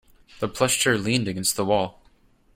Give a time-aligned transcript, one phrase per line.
[0.39, 2.01] The plush chair leaned against the wall.